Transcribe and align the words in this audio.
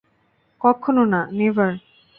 কক্ষনো 0.61 1.03
না, 1.05 1.21
নেভার। 1.31 1.71